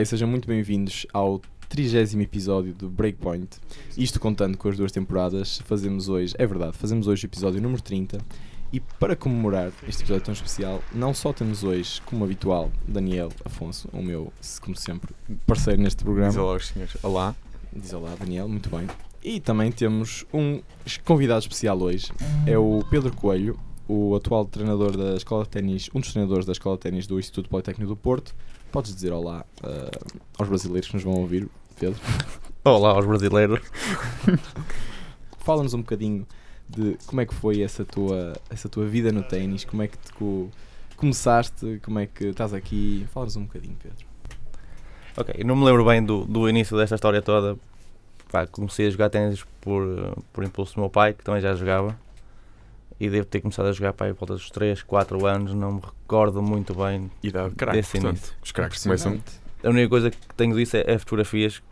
[0.00, 3.58] Olá e sejam muito bem-vindos ao trigésimo episódio do Breakpoint.
[3.98, 7.82] Isto contando com as duas temporadas, fazemos hoje, é verdade, fazemos hoje o episódio número
[7.82, 8.18] 30
[8.72, 13.90] e para comemorar este episódio tão especial, não só temos hoje, como habitual, Daniel Afonso,
[13.92, 14.32] o meu,
[14.62, 15.14] como sempre,
[15.46, 16.30] parceiro neste programa.
[16.30, 16.96] Diz aos senhores.
[17.02, 17.36] Olá.
[17.70, 18.88] Diz olá, Daniel, muito bem.
[19.22, 20.62] E também temos um
[21.04, 22.10] convidado especial hoje,
[22.46, 26.52] é o Pedro Coelho, o atual treinador da Escola de Ténis, um dos treinadores da
[26.52, 28.32] Escola de Ténis do Instituto Politécnico do Porto.
[28.70, 31.98] Podes dizer olá uh, aos brasileiros que nos vão ouvir, Pedro?
[32.62, 33.58] Olá aos brasileiros.
[35.42, 36.24] Fala-nos um bocadinho
[36.68, 39.98] de como é que foi essa tua, essa tua vida no ténis, como é que
[39.98, 40.12] te
[40.96, 43.04] começaste, como é que estás aqui.
[43.12, 44.06] Fala-nos um bocadinho, Pedro.
[45.16, 47.58] Ok, não me lembro bem do, do início desta história toda,
[48.30, 51.98] pá, comecei a jogar ténis por, por impulso do meu pai, que também já jogava.
[53.00, 55.80] E devo ter começado a jogar para por volta dos 3, 4 anos, não me
[55.80, 57.10] recordo muito bem.
[57.22, 58.34] Idade craque, desse portanto, início.
[58.44, 59.18] os craques começam.
[59.64, 61.62] A única coisa que tenho disso é, é fotografias,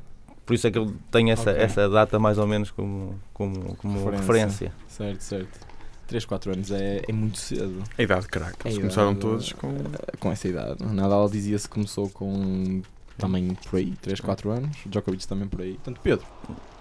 [0.47, 1.63] por isso é que eu tenho essa, okay.
[1.63, 4.19] essa data mais ou menos como, como, como referência.
[4.19, 4.73] referência.
[4.89, 5.69] Certo, certo.
[6.07, 7.85] 3, 4 anos é, é muito cedo.
[7.99, 9.75] A idade craque, eles começaram todos com.
[10.19, 10.83] Com essa idade.
[10.83, 12.81] Nadal dizia-se que começou com
[13.19, 14.77] também por aí, 3, 4 anos.
[14.87, 15.75] Djokovic também por aí.
[15.75, 16.27] Portanto, Pedro,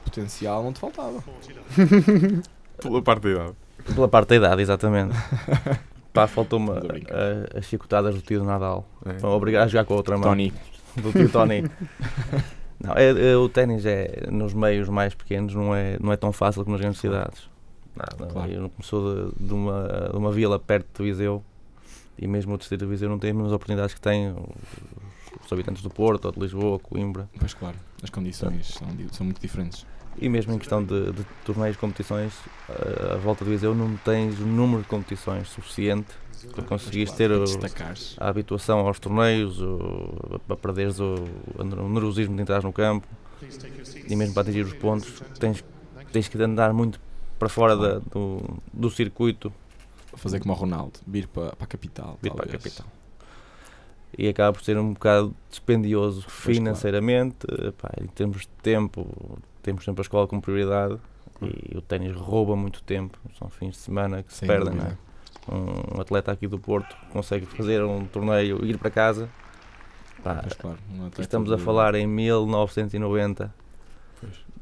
[0.05, 1.21] potencial não te faltava.
[2.81, 3.55] Pela parte da idade.
[3.93, 5.15] Pela parte da idade, exatamente.
[6.13, 6.71] Pá, faltou-me
[7.55, 8.87] as chicotadas do tio Nadal.
[9.05, 9.25] É.
[9.25, 10.29] Obrigado a jogar com a outra mão.
[10.29, 10.53] Tony.
[10.95, 11.63] Do tio Tony.
[12.83, 16.31] não, é, é, o ténis é, nos meios mais pequenos não é, não é tão
[16.31, 17.47] fácil como nas grandes cidades.
[17.95, 18.51] Não, claro.
[18.51, 21.43] Eu começou de, de, uma, de uma vila perto de Viseu
[22.17, 24.33] e mesmo o distrito de Viseu não tem as mesmas oportunidades que tem
[25.45, 27.29] os habitantes do Porto ou de Lisboa, Coimbra.
[27.37, 29.85] Pois claro, as condições são, são muito diferentes.
[30.19, 32.33] E mesmo em questão de, de torneios, competições,
[33.13, 36.07] a volta do Viseu não tens o número de competições suficiente
[36.53, 37.43] para conseguires ter o,
[38.17, 41.15] a habituação aos torneios, o, para perderes o,
[41.57, 43.07] o nervosismo de entrar no campo
[44.07, 45.63] e mesmo para atingir os pontos, tens,
[46.11, 46.99] tens que andar muito
[47.37, 48.41] para fora da, do,
[48.73, 49.53] do circuito.
[50.15, 52.17] Fazer como o Ronaldo, vir para, para a capital.
[52.21, 52.49] Vir talvez.
[52.49, 52.87] para a capital
[54.17, 57.73] e acaba por ser um bocado dispendioso pois financeiramente, claro.
[57.73, 59.07] pá, em termos de tempo,
[59.67, 60.97] temos sempre a escola como prioridade
[61.41, 64.79] e o ténis rouba muito tempo, são fins de semana que se Sem perdem.
[64.79, 64.95] É?
[65.53, 69.29] Um atleta aqui do Porto consegue fazer um torneio e ir para casa.
[70.23, 70.77] Pá, claro,
[71.19, 73.53] estamos a falar em 1990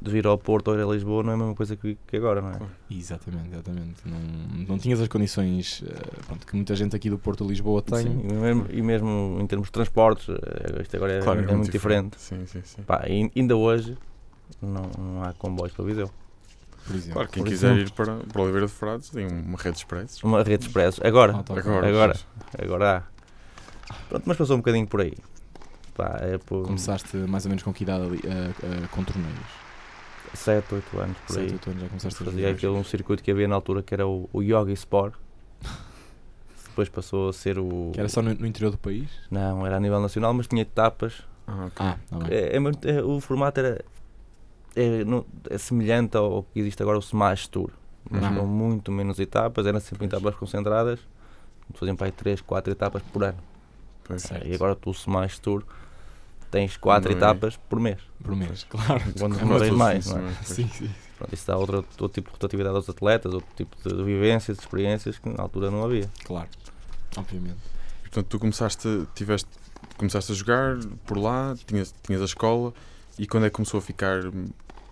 [0.02, 2.18] de vir ao Porto ou ir a Lisboa não é a mesma coisa que, que
[2.18, 2.60] agora, não é?
[2.90, 4.02] Exatamente, exatamente.
[4.06, 4.20] Não,
[4.68, 8.04] não tinhas as condições uh, pronto, que muita gente aqui do Porto a Lisboa tem.
[8.04, 10.36] Sim, e mesmo, e mesmo em termos de transportes, uh,
[10.82, 12.18] isto agora é, claro, é, é muito diferente.
[12.18, 12.48] diferente.
[12.50, 12.84] Sim, sim, sim.
[12.84, 13.06] Pá,
[13.36, 13.98] ainda hoje
[14.62, 16.10] não, não há comboios para Viseu.
[16.86, 17.14] Por exemplo.
[17.14, 17.88] Claro, quem Por quiser exemplo.
[17.88, 20.24] ir para, para Oliveira de Frades tem uma rede de expressos.
[20.24, 21.04] Uma rede de expressos.
[21.04, 22.20] Agora, agora, agora,
[22.62, 23.16] agora há.
[24.10, 25.14] Pronto, mas passou um bocadinho por aí.
[25.96, 26.66] Pá, é por...
[26.66, 29.66] Começaste mais ou menos com que idade ali, uh, com torneios?
[30.34, 31.54] 7, 8 anos por 7, aí.
[31.54, 34.06] 8 anos já começaste a Fazia aquele um circuito que havia na altura que era
[34.06, 35.14] o, o Yogi Sport.
[36.68, 37.92] Depois passou a ser o.
[37.94, 39.10] Que era só no, no, interior do país?
[39.32, 41.24] Não, era a nível nacional, mas tinha etapas.
[41.48, 41.86] Ah, okay.
[41.86, 43.84] ah tá é, é, é, o formato era.
[44.76, 47.72] É, não, é, semelhante ao que existe agora o Smash Tour,
[48.10, 48.36] mas uhum.
[48.36, 51.00] com muito menos etapas, eram sempre etapas concentradas,
[51.74, 53.38] faziam para aí 3, 4 etapas por ano.
[54.46, 55.64] E agora tu o Smash Tour
[56.52, 57.58] tens quatro não etapas é.
[57.70, 58.00] por mês.
[58.24, 59.04] Por mês, claro.
[59.20, 60.34] Quando não tens mais, não é?
[60.44, 60.90] Sim, sim.
[61.18, 64.64] Pronto, isso dá outro, outro tipo de rotatividade aos atletas, outro tipo de vivências, de
[64.64, 66.10] experiências que na altura não havia.
[66.26, 66.50] Claro,
[67.18, 67.58] obviamente.
[68.02, 69.50] portanto, tu começaste, tiveste,
[69.98, 72.74] começaste a jogar por lá, tinhas, tinhas a escola,
[73.18, 74.24] e quando é que começou a ficar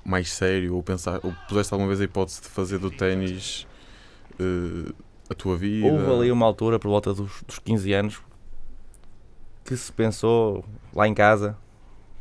[0.04, 3.68] mais sério, ou pensar, ou puseste alguma vez a hipótese de fazer do ténis
[4.40, 4.94] uh,
[5.30, 5.88] a tua vida?
[5.88, 8.22] Houve ali uma altura, por volta dos, dos 15 anos,
[9.64, 11.58] que se pensou lá em casa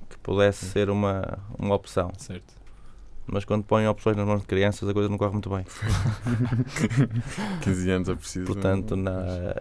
[0.09, 2.11] que pudesse ser uma, uma opção.
[2.19, 2.55] Certo.
[3.27, 5.65] Mas quando põem opções nas mãos de crianças a coisa não corre muito bem.
[7.63, 8.47] 15 anos é preciso.
[8.47, 9.55] Portanto, na,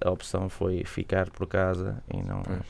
[0.00, 2.42] a opção foi ficar por casa e não.
[2.42, 2.60] Pois.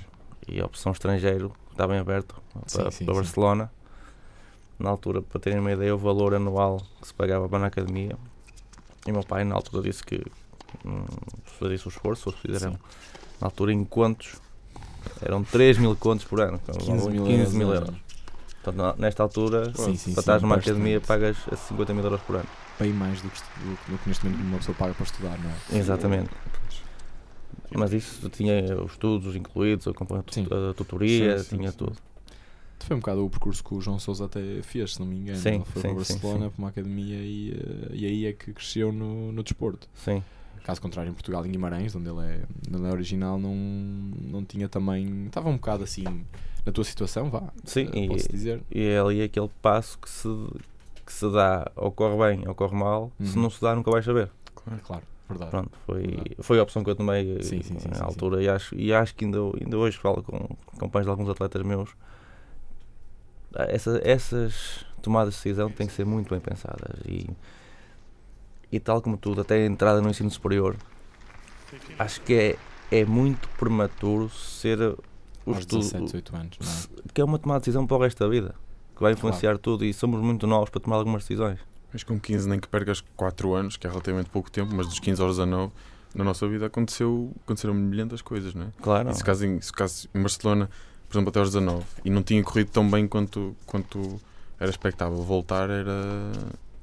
[0.48, 2.34] E a opção estrangeiro está bem aberto
[2.72, 3.70] para, sim, para Barcelona.
[4.80, 8.16] Na altura, para terem uma ideia, o valor anual que se pagava para na academia.
[9.06, 10.24] E meu pai, na altura, disse que
[10.84, 11.04] hum,
[11.44, 12.78] fazia o esforço, se fizeram
[13.40, 14.40] na altura em contos
[15.22, 16.58] eram 3 mil contos por ano.
[16.58, 17.94] 15 mil, 15 mil euros.
[18.62, 21.36] Portanto, nesta altura, sim, sim, para estar numa academia, pagas
[21.68, 22.48] 50 mil euros por ano.
[22.78, 23.40] Bem mais do que,
[23.90, 25.78] do que neste momento uma pessoa paga para estudar, não é?
[25.78, 26.30] Exatamente.
[27.72, 31.96] Mas isso tinha os estudos incluídos, a, a tutoria, sim, tinha tudo.
[32.84, 35.38] Foi um bocado o percurso que o João Sousa até fez, se não me engano.
[35.38, 38.52] Sim, Ele foi sim, para Barcelona, para uma academia e, eh, e aí é que
[38.52, 39.88] cresceu no, no desporto.
[39.94, 40.22] Sim.
[40.64, 44.44] Caso contrário, em Portugal, em Guimarães, onde ele é, onde ele é original, não, não
[44.44, 45.26] tinha também.
[45.26, 46.24] Estava um bocado assim
[46.66, 47.44] na tua situação, vá.
[47.64, 48.62] Sim, eh, posso dizer.
[48.70, 50.28] E é ali aquele passo que se,
[51.06, 53.42] que se dá, ou corre bem ou corre mal, se Uhum.
[53.42, 54.30] não se dá, nunca vais saber.
[54.54, 55.50] Claro, claro, verdade.
[55.50, 56.36] Pronto, foi, Verdade.
[56.40, 58.92] foi a opção que eu tomei Sim, sim, sim, na sim, altura E, acho, e
[58.92, 60.38] acho que ainda, ainda hoje falo com
[60.78, 61.90] companheiros de alguns atletas meus.
[63.54, 67.28] Ah, Essa, essas tomadas de decisão têm que ser muito bem pensadas e,
[68.70, 70.76] e tal como tudo, até a entrada no ensino superior,
[71.98, 72.56] acho que é,
[72.90, 74.78] é muito prematuro ser
[75.46, 77.02] o estudo, 17, 18 anos, não é?
[77.02, 78.54] porque é uma tomada de decisão para o resto da vida
[78.94, 81.58] que vai influenciar tudo e somos muito novos para tomar algumas decisões.
[81.90, 85.00] Mas com 15 nem que percas 4 anos, que é relativamente pouco tempo, mas dos
[85.00, 85.72] 15 aos 19,
[86.14, 88.68] na nossa vida aconteceu, aconteceram milhentas coisas, não é?
[88.82, 90.68] Claro, E se caso, em, se caso em Barcelona,
[91.10, 94.20] por exemplo, até aos 19, e não tinha corrido tão bem quanto, quanto
[94.60, 95.92] era expectável, voltar era.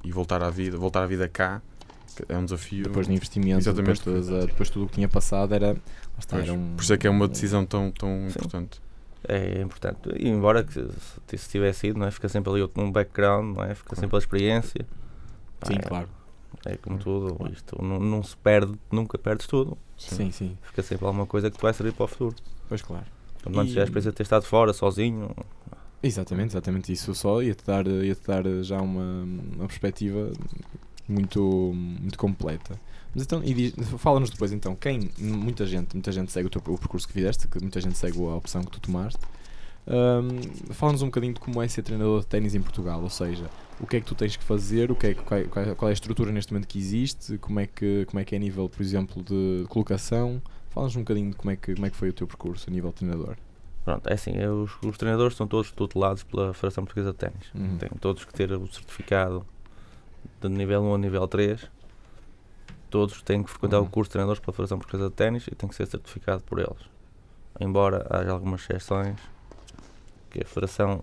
[0.04, 1.62] e voltar à vida, voltar à vida cá,
[2.14, 2.84] que é um desafio.
[2.84, 4.02] Depois do investimento, depois, Exatamente.
[4.02, 5.76] todas a- depois tudo o que tinha passado, era.
[6.18, 8.26] está, Pois, era um, Por isso é que é uma decisão tão, tão Sim.
[8.38, 8.80] importante.
[9.26, 9.98] É importante.
[10.16, 12.10] E embora que se, se tivesse sido, não é?
[12.10, 13.74] fica sempre ali um background, não é?
[13.74, 14.86] fica sempre a experiência.
[15.66, 16.08] Sim, é, claro.
[16.64, 19.76] É como tudo, isto não, não se perde, nunca perdes tudo.
[19.96, 20.56] Sim, sim.
[20.62, 22.36] Fica sempre alguma coisa que te vai servir para o futuro.
[22.68, 23.06] Pois claro.
[23.48, 25.30] Portanto, antes E- já a ter estado fora, sozinho,
[26.00, 29.24] Exatamente, exatamente isso só ia-te dar, ia -te dar já uma,
[29.56, 30.30] uma perspectiva
[31.08, 32.78] muito, muito completa.
[33.14, 33.42] Mas então,
[33.98, 37.48] fala-nos depois então, quem, muita gente, muita gente segue o, teu, o percurso que fizeste,
[37.48, 39.18] que muita gente segue a opção que tu tomaste.
[39.86, 40.38] Ahm,
[40.72, 43.50] Fala-nos um bocadinho de como é ser treinador de ténis em Portugal, ou seja,
[43.80, 45.90] o que é que tu tens que fazer, o que é- qual é- qual é
[45.90, 48.68] a estrutura neste momento que existe, como é que, como é que é a nível,
[48.68, 50.40] por exemplo, de colocação.
[50.78, 52.72] Fala-nos um bocadinho de como é, que, como é que foi o teu percurso a
[52.72, 53.36] nível de treinador.
[53.84, 57.50] pronto, é assim, é, os, os treinadores são todos tutelados pela Federação Portuguesa de Ténis.
[57.52, 57.76] Uhum.
[57.78, 59.44] Têm todos que ter o certificado
[60.40, 61.68] de nível 1 a nível 3.
[62.88, 63.86] Todos têm que frequentar Uhum.
[63.86, 66.60] o curso de treinadores pela Federação Portuguesa de Ténis e tem que ser certificado por
[66.60, 66.78] eles.
[67.58, 69.18] Embora haja algumas exceções
[70.30, 71.02] que a Federação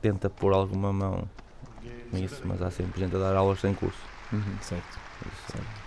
[0.00, 1.28] tenta pôr alguma mão
[2.12, 4.00] nisso, mas há sempre gente a dar aulas sem curso.
[4.32, 4.58] Uhum.
[4.60, 4.98] Certo.
[5.24, 5.81] Isso,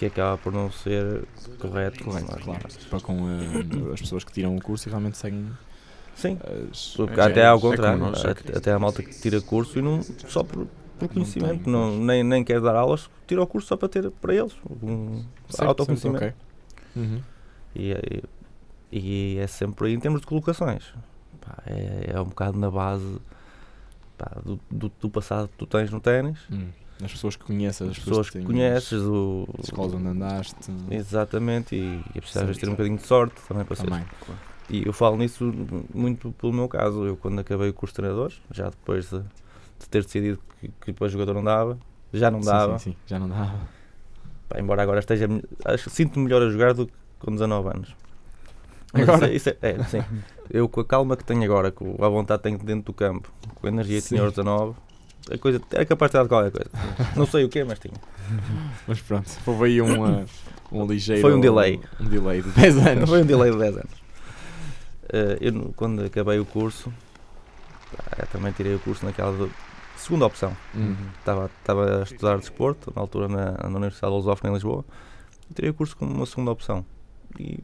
[0.00, 1.24] que acaba por não ser
[1.58, 2.02] correto.
[2.04, 2.60] Correto, mas- claro.
[2.88, 5.50] Para com eh, as pessoas que tiram o curso e realmente seguem
[6.14, 6.38] Sim,
[6.70, 6.94] as.
[6.96, 9.42] porque É, até é- ao é contrário, nós, é até, até há malta que tira
[9.42, 10.66] curso e não só por,
[10.98, 12.00] por conhecimento, tem, não, pois.
[12.00, 15.68] nem, nem quer dar aulas, tira o curso só para ter para eles um Certo,
[15.68, 16.18] autoconhecimento.
[16.20, 16.36] certo,
[16.96, 17.02] ok.
[17.02, 17.20] Uhum.
[17.74, 18.22] E, é-
[18.90, 20.94] e é sempre aí em termos de colocações.
[21.42, 23.18] Pá, é, é um bocado na base
[24.16, 26.68] pá, do, do, do passado que tu tens no ténis, Hum.
[27.02, 30.54] As pessoas que conheces, as pessoas que têm conheces, o, As escolas onde andaste.
[30.90, 34.04] exatamente, e, e precisas Certo, ter um bocadinho de sorte também para ser Também.
[34.68, 35.52] E eu falo nisso
[35.92, 37.04] muito pelo meu caso.
[37.04, 40.92] Eu, quando acabei o curso de treinadores, já depois de, de ter decidido que, que
[40.92, 41.78] para jogador não dava,
[42.12, 42.78] já não Sim, dava.
[42.78, 43.58] Sim, sim, já não dava.
[44.48, 45.26] Pá, embora agora esteja.
[45.88, 47.96] sinto-me melhor a jogar do que com 19 anos.
[48.92, 49.32] Mas Agora?
[49.32, 50.04] Isso é, isso é- é, sim.
[50.50, 53.32] Eu, com a calma que tenho agora, com a vontade que tenho dentro do campo,
[53.54, 54.26] com a energia que tinha Sim.
[54.26, 54.76] aos 19,
[55.30, 56.70] a coisa, era capaz de qualquer coisa.
[57.16, 57.94] Não sei o que, mas tinha.
[58.86, 60.26] Mas pronto, houve aí um, uh,
[60.70, 61.20] um ligeiro.
[61.20, 61.80] Foi um delay.
[62.00, 63.10] Um delay de 10 anos.
[63.10, 64.00] Foi um delay de 10 anos.
[65.12, 66.92] Eh, eu, quando acabei o curso,
[67.96, 69.48] pá, também tirei o curso naquela
[69.96, 70.56] segunda opção.
[70.74, 70.96] Uhum.
[71.18, 74.84] Estava, estava a estudar desporto, na altura na, na Universidade de Lusófona em Lisboa,
[75.54, 76.84] tirei o curso como uma segunda opção.
[77.38, 77.58] E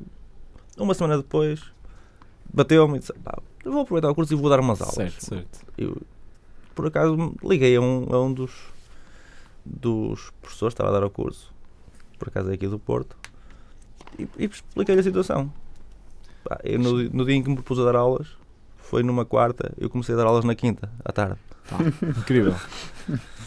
[0.77, 1.63] uma semana depois
[2.53, 4.95] bateu-me e disse: "Pá, eu vou aproveitar o curso e vou dar umas aulas.
[4.95, 5.67] Certo, certo.
[5.79, 6.03] Eu,
[6.77, 8.53] por acaso liguei a um, a um dos,
[9.65, 11.53] dos professores que estava a dar o curso,
[12.19, 13.17] por acaso é aqui do Porto,
[14.19, 15.53] e, e expliquei-lhe a situação.
[16.45, 18.29] Pá, eu no, no dia em que me propus a dar aulas,
[18.77, 21.39] foi numa quarta, eu comecei a dar aulas na quinta, à tarde.
[21.69, 21.79] Pá,
[22.21, 22.55] incrível.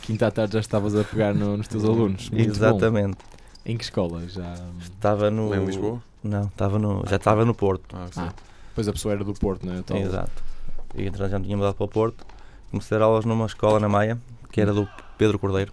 [0.01, 2.29] Quinta à tarde já estavas a pegar no- nos teus alunos.
[2.29, 2.51] Muito bom.
[2.51, 3.17] Exatamente.
[3.65, 4.27] Em que escola?
[4.27, 4.55] Já.
[4.81, 5.53] Estava no.
[5.55, 6.01] Em Lisboa?
[6.24, 7.95] Não, estava no, já estava no Porto.
[7.95, 8.19] Ah, sim.
[8.21, 8.33] Ah,
[8.75, 9.77] pois a pessoa era do Porto, não é?
[9.77, 10.43] Então, Exato.
[10.95, 12.25] E entretanto já me tinha mudado para o Porto.
[12.71, 14.17] Comecei a dar aulas numa escola na Maia,
[14.51, 15.71] que era do Pedro Cordeiro,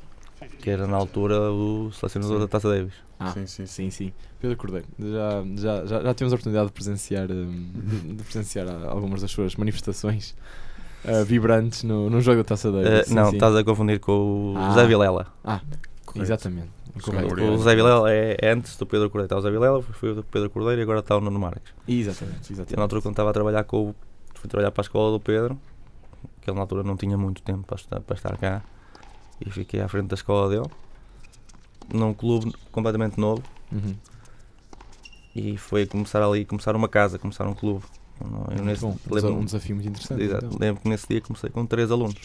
[0.61, 2.41] que era na altura o selecionador Sim.
[2.43, 2.95] da Taça Davis.
[3.19, 4.13] Ah, Sim, sim, Sim, sim.
[4.41, 8.67] Pedro Cordeiro, já, já, já, já tivemos a oportunidade de presenciar, hum, de, de presenciar
[8.87, 10.35] algumas das suas manifestações
[11.05, 14.55] uh, vibrantes no, no jogo da Taça da Eh, não, estás a confundir com o
[14.59, 14.69] Ah.
[14.71, 15.27] José Vilela.
[15.43, 16.23] Correto.
[16.23, 16.69] Exatamente.
[16.95, 17.35] O Correto.
[17.35, 19.27] O José Vilela é, é antes do Pedro Cordeiro.
[19.27, 21.73] Está o José Vilela, foi o Pedro Cordeiro e agora está o Nuno Marques.
[21.89, 22.81] Exatamente, Eu, na exatamente.
[22.81, 23.95] altura, quando estava a trabalhar com o.
[24.35, 25.59] Fui trabalhar para a escola do Pedro,
[26.41, 28.63] que ele na altura não tinha muito tempo para estar, para estar cá,
[29.45, 30.71] e fiquei à frente da escola dele,
[31.93, 33.43] num clube completamente novo,
[33.73, 33.95] Uhum.
[35.35, 37.85] e foi começar ali, começar uma casa, começar um clube.
[38.57, 38.97] Eu, nesse, bom.
[39.11, 40.23] Lembro, um desafio muito interessante.
[40.23, 40.59] exato, então.
[40.59, 42.17] lembro que nesse dia comecei com três alunos.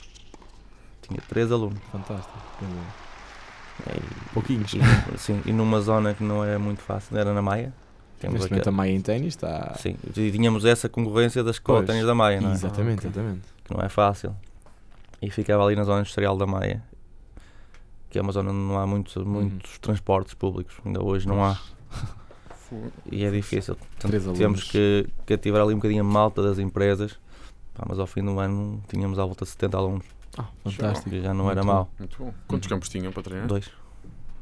[1.01, 1.79] Tinha três alunos.
[1.91, 2.37] Fantástico.
[2.61, 4.03] Dizer,
[4.33, 4.73] pouquinhos.
[4.73, 7.73] E, sim, e numa zona que não era muito fácil, era na Maia.
[8.19, 9.73] Temos Neste aqui- momento a Maia em ténis está.
[9.79, 11.95] Sim, e tínhamos essa concorrência da escola de Pois.
[11.97, 12.53] ténis da Maia, não é?
[12.53, 13.21] Exatamente, Ah, ok.
[13.21, 13.41] exatamente.
[13.71, 14.35] Que não é fácil.
[15.21, 16.83] E ficava ali na zona industrial da Maia,
[18.09, 19.25] que é uma zona onde não há muitos, Uhum.
[19.25, 21.59] muitos transportes públicos, ainda hoje não há,
[23.11, 23.75] e é difícil.
[23.75, 24.63] Portanto, tivemos alunos.
[24.71, 27.19] que cativar ali um bocadinho a malta das empresas,
[27.73, 30.05] Pá, mas ao fim do ano tínhamos à volta de 70 alunos,
[30.37, 31.09] Ah, fantástico.
[31.09, 31.73] que já não Muito era bom.
[31.73, 31.89] mau.
[31.99, 32.33] Muito bom.
[32.47, 32.75] Quantos Uhum.
[32.75, 33.47] campos tinham para treinar?
[33.47, 33.69] Dois.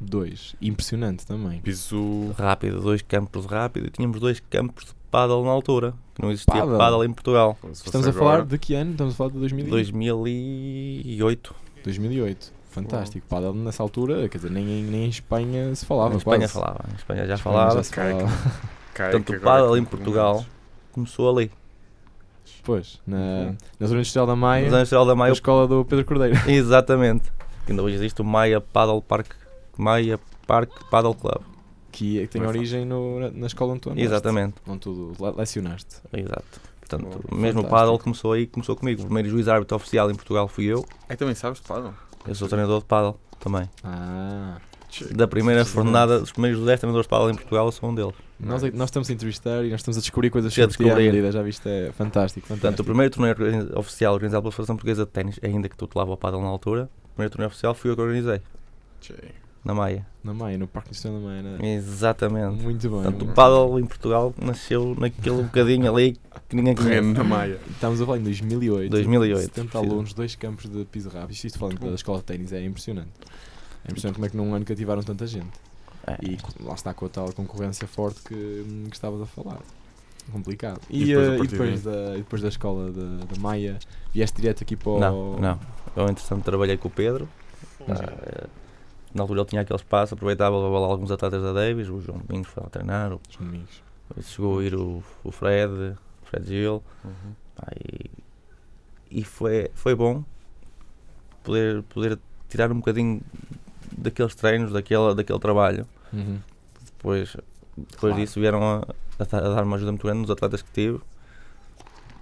[0.00, 0.56] Dois.
[0.60, 1.60] Impressionante também.
[1.60, 2.32] Piso.
[2.36, 6.54] Rápido, dois campos rápido e tínhamos dois campos de paddle na altura, que não existia
[6.54, 6.78] Paddle?
[6.78, 7.56] paddle, em Portugal.
[7.72, 8.92] Estamos a falar de que ano?
[8.92, 11.54] Estamos a falar de 2000 e- 2008.
[11.84, 12.52] 2008.
[12.70, 13.26] Fantástico.
[13.28, 16.14] Padel nessa altura, quer dizer, nem, em- nem em Espanha se falava.
[16.14, 16.52] em Espanha quase.
[16.52, 17.74] falava, em Espanha já Espanha falava.
[17.76, 18.32] já se Cai, falava.
[18.94, 20.44] cai, Portanto, o paddle em Portugal
[20.92, 21.50] começou ali.
[22.62, 23.56] Pois, na, Uhum.
[23.80, 26.38] na zona industrial da Maia, Na Zona Industrial da Maia, escola do Pedro Cordeiro.
[26.48, 27.24] Exatamente.
[27.68, 29.32] Ainda hoje existe o Maia Paddle Park.
[29.76, 31.40] Maia Park Paddle Club.
[31.90, 34.04] Que, é- que tem origem no- na, escola onde tu andaste.
[34.06, 34.54] Exatamente.
[34.66, 35.96] Onde tu le- lecionaste.
[36.12, 36.60] Exato.
[36.80, 37.68] Portanto, Bom, mesmo o fantástico.
[37.70, 39.02] paddle começou aí, começou comigo.
[39.02, 40.84] O primeiro juiz árbitro oficial em Portugal fui eu.
[41.08, 41.92] Aí também sabes de paddle?
[42.26, 43.68] Eu sou treinador de paddle também.
[43.84, 44.58] Ah.
[45.12, 48.12] Da primeira jornada, dos primeiros 10 treinadores de paddle em Portugal, eu sou um deles.
[48.40, 51.06] Nós, nós estamos a entrevistar e nós estamos a descobrir coisas sobre ti à descobrir.
[51.12, 51.68] medida, já viste?
[51.68, 52.84] É fantástico, Portanto, o fantástico.
[53.14, 53.14] primeiro
[53.46, 56.40] torneio oficial organizado pela Federação Portuguesa de Ténis, ainda que tu te lava ao paddle
[56.42, 58.40] na altura, o primeiro torneio oficial fui eu que organizei,
[59.00, 59.14] Tchê.
[59.64, 60.06] Na Maia.
[60.24, 61.42] Na Maia, no Parque Industrial da Maia.
[61.42, 61.74] né?
[61.74, 62.62] Exatamente.
[62.62, 63.02] Muito bem.
[63.02, 66.16] Portanto, o paddle em Portugal nasceu naquele bocadinho ali
[66.48, 67.00] que ninguém conhece.
[67.08, 67.54] na Maia.
[67.56, 67.70] bem.
[67.74, 68.90] Estamos a falar em 2008.
[68.90, 69.92] 2008, 70 preciso.
[69.92, 71.32] alunos, dois campos de piso rápido.
[71.32, 73.10] Isto, isto falando da escola de ténis é impressionante.
[73.84, 75.48] É impressionante como é que num ano cativaram tanta gente.
[76.06, 76.16] É.
[76.22, 78.34] E lá está com a tal concorrência forte que,
[78.88, 79.58] que estavas a falar.
[80.32, 80.80] Complicado.
[80.88, 83.78] E E, depois, eh, e depois, da, e depois da escola da, da Maia,
[84.12, 85.00] vieste direto aqui para o.
[85.00, 85.58] Não, não.
[85.96, 87.28] Eu, entretanto, trabalhei com o Pedro.
[87.88, 88.46] Ah,
[89.14, 92.18] na altura ele tinha aquele espaço, aproveitava levava lá alguns atletas da Davis, o João
[92.18, 93.20] Domingos foi lá treinar, o-
[94.22, 95.72] chegou a ir o, o Fred,
[96.22, 97.32] o Fred Gil, Uhum.
[97.56, 97.66] pá,
[99.10, 100.24] e, foi, foi bom
[101.42, 103.20] poder, poder tirar um bocadinho
[103.96, 105.86] daqueles treinos, daquele, daquele trabalho.
[106.12, 106.38] Uhum.
[106.84, 107.36] Depois,
[107.76, 108.16] depois Claro.
[108.16, 108.84] disso vieram a,
[109.18, 111.00] a, dar- uma ajuda muito grande nos atletas que tive.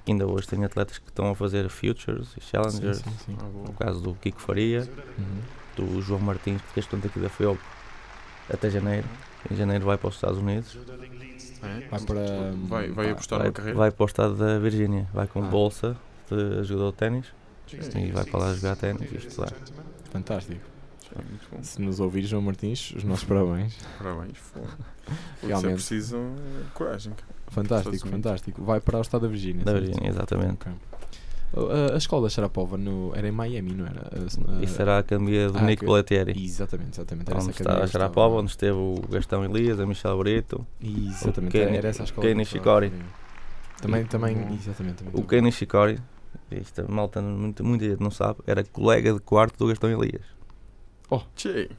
[0.06, 2.98] Ainda hoje tenho atletas que estão a fazer Futures e Challengers.
[2.98, 3.36] Sim, sim, sim.
[3.40, 3.44] Ah.
[3.66, 5.40] No caso do Kiko Faria, Uhum.
[5.82, 7.58] Do João Martins, que este aqui da FEOP
[8.52, 9.06] até janeiro.
[9.50, 10.76] Em janeiro vai para os Estados Unidos.
[11.62, 11.88] É?
[11.88, 12.20] Vai para.
[12.68, 13.78] Vai, vai apostar Vai, na carreira?
[13.78, 15.06] vai para o estado da Virgínia.
[15.12, 15.46] Vai com Ah.
[15.48, 15.96] bolsa
[16.30, 17.26] de jogador de ténis
[17.96, 19.52] e vai para lá jogar ténis e estudar.
[20.10, 20.60] Fantástico.
[21.62, 23.76] Se nos ouvires, João Martins, os nossos parabéns.
[23.96, 24.36] Parabéns.
[24.36, 24.66] fogo.
[25.08, 25.74] Isso é Realmente.
[25.74, 27.14] preciso eh, coragem.
[27.48, 28.62] Fantástico, fantástico.
[28.62, 29.64] Vai para o estado da Virgínia.
[29.64, 29.72] Da?
[29.72, 30.52] Virgínia, exatamente.
[30.68, 30.72] Ok.
[31.56, 34.02] A, a escola da Sharapova no, era em Miami, não era?
[34.12, 36.44] A- a- Isso era a academia do ah, Bollettieri.
[36.44, 37.30] Exatamente, exatamente.
[37.30, 40.66] Era Onde essa está a Sharapova, estava- onde esteve o Gastão Elias, a Michel Brito,
[40.82, 42.22] Exatamente, o era, essa a escola.
[42.26, 42.86] Ken que eu Nishikori.
[42.86, 43.80] estava a referir.
[43.80, 44.96] Também, também, exatamente.
[44.96, 45.26] Também, o também.
[45.26, 45.98] Ken Nishikori.
[46.50, 50.22] Isto, a malta, muita, muita gente não sabe, era colega de quarto do Gastão Elias.
[51.34, 51.70] Tchê.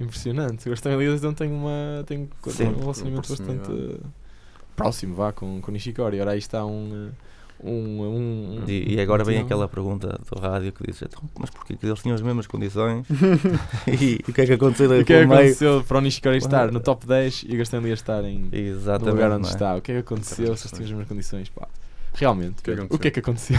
[0.00, 0.66] Impressionante.
[0.66, 2.64] O Gastão Elias então tem, uma, tem, Sim.
[2.70, 4.00] um relacionamento bastante
[4.74, 6.20] próximo vá, com, com Nishikori.
[6.20, 7.10] Ora, aí está um.
[7.62, 11.76] Um, um, E, e agora vem aquela pergunta do rádio que diz: então, mas porquê
[11.76, 13.06] que eles tinham as mesmas condições?
[13.88, 16.38] e o que é que aconteceu O que é que pelo aconteceu para o Nishikori
[16.38, 19.12] estar no top 10 e o Gastão Elias estar em, no Exatamente.
[19.14, 19.50] lugar onde é?
[19.50, 19.76] está?
[19.76, 21.48] O que é que aconteceu se eles tinham as mesmas condições?
[21.48, 21.68] Pá,
[22.14, 22.56] realmente,
[22.90, 23.56] o que é que aconteceu?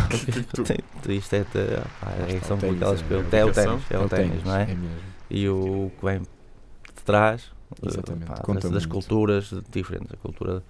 [1.10, 3.34] Isto é, te- pá, é, são ténis, aquelas é, coisas.
[3.34, 4.64] é É o ténis, é o ténis, não é?
[4.64, 5.16] É mesmo.
[5.30, 10.14] E o que vem de trás eh, Exatamente, das, culturas diferentes.
[10.14, 10.64] A cultura,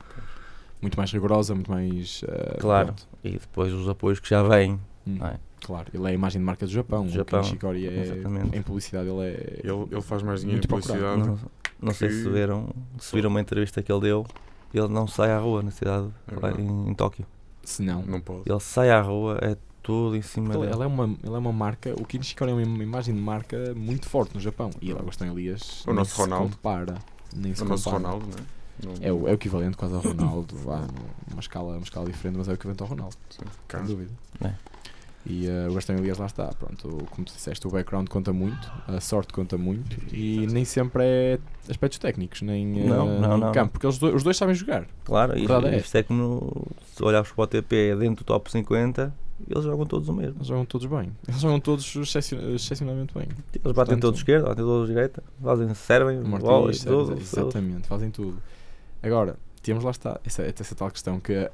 [0.81, 2.21] Muito mais rigorosa, muito mais.
[2.23, 2.87] uh, Claro.
[2.87, 3.07] pronto.
[3.23, 4.73] e depois os apoios que já vêm.
[5.07, 5.39] Hum, não é?
[5.61, 7.03] Claro, ele é a imagem de marca do Japão.
[7.03, 8.55] Do O Japão, Nishikori é, exatamente.
[8.57, 9.59] em publicidade, ele é.
[9.63, 11.21] Ele, ele faz mais dinheiro em publicidade.
[11.21, 11.39] Não,
[11.81, 14.25] não sei se viram, se viram uma entrevista que ele deu.
[14.73, 17.25] Ele não sai à rua na cidade, É lá em, em Tóquio.
[17.63, 18.01] Se não.
[18.03, 18.43] Não pode.
[18.45, 20.73] Ele sai à rua, é tudo em cima Ele, dele.
[20.73, 21.93] ele é uma, ele é uma marca.
[21.99, 24.69] O Ken Nishikori é uma im- imagem de marca muito forte no Japão.
[24.81, 25.83] E ele, Agostinho Elias.
[25.87, 26.55] O nosso Ronaldo.
[26.55, 26.95] compara.
[27.35, 28.03] Nem O nosso compara.
[28.03, 28.54] Ronaldo, não é?
[28.83, 30.55] Não- É o, é o equivalente quase ao Ronaldo.
[30.57, 30.85] vá,
[31.29, 33.15] numa, escala, uma escala diferente, mas é o equivalente ao Ronaldo.
[33.29, 34.11] Sim, Sem dúvida.
[34.43, 34.51] É.
[35.27, 38.71] E uh, o Gastão Elias lá está, pronto, como tu disseste, o background conta muito,
[38.87, 43.51] a sorte conta muito e nem sempre é aspectos técnicos, nem uh, Não, não, não,
[43.51, 44.85] campo, porque eles dois, os dois sabem jogar.
[45.03, 49.11] Claro, isto, é isto é como se olharmos para o TP dentro do top 50,
[49.49, 50.35] eles jogam todos o mesmo.
[50.37, 51.11] Eles jogam todos bem.
[51.27, 53.23] Eles jogam todos excepcion- excepcionalmente bem.
[53.23, 57.17] Eles batem Portanto- todos esquerda, batem todos direita, fazem, servem, O bolas, tudo.
[57.19, 58.37] exatamente, fazem tudo.
[59.05, 61.47] Agora, temos lá está, essa, essa tal questão que uh,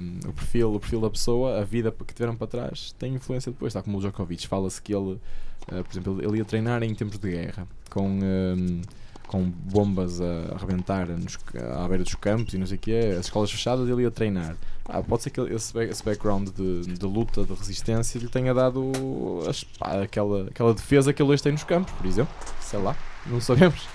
[0.00, 3.52] um, o, perfil, o perfil da pessoa, a vida que tiveram para trás, tem influência
[3.52, 3.70] depois.
[3.70, 7.16] Está como o Djokovic, fala-se que ele, uh, por exemplo, ele ia treinar em tempos
[7.18, 8.82] de guerra, com, um,
[9.28, 11.38] com bombas a arrebentar nos,
[11.80, 14.56] à beira dos campos e não sei o quê, as escolas fechadas, ele ia treinar.
[14.84, 18.90] Ah, pode ser que esse, esse background de, de, luta, de resistência, lhe tenha dado
[19.48, 22.34] as, aquela, aquela defesa que ele hoje tem nos campos, por exemplo.
[22.60, 23.86] Sei lá, não sabemos.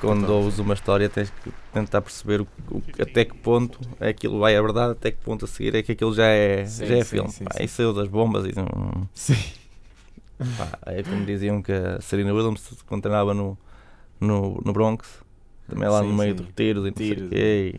[0.00, 4.38] Quando ouves uma história, tens que tentar perceber o, o, até que ponto é aquilo
[4.38, 6.96] vai a verdade, até que ponto a seguir é que aquilo já é, sim, já
[6.96, 7.30] é sim, filme.
[7.30, 9.08] Sim, pá, Isso das bombas e não.
[9.14, 9.36] Sim.
[10.58, 13.56] Pá, é como diziam que a Serena Williams, quando treinava no,
[14.20, 15.22] no, no Bronx,
[15.68, 17.30] também lá no meio de tiros e tiros.
[17.32, 17.74] E,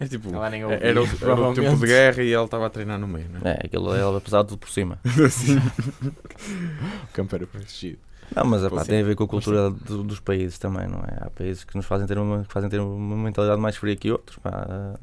[0.00, 3.06] é tipo, era, o, era o tempo de guerra e ele estava a treinar no
[3.06, 3.52] meio, não é?
[3.52, 4.98] É, aquilo ele apesar de tudo por cima.
[5.04, 7.98] o campo era protegido.
[8.34, 11.18] Não, mas epá, tem a ver com a cultura do, dos países também, não é?
[11.26, 14.10] Há países que nos fazem ter uma, que fazem ter uma mentalidade mais fria que
[14.10, 14.38] outros.
[14.38, 14.94] Pá.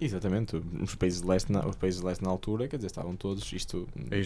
[0.00, 3.14] Exatamente, os países, de leste na, os países de leste na altura, quer dizer, estavam
[3.14, 4.24] todos, isto é